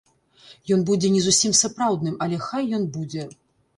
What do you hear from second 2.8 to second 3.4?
будзе.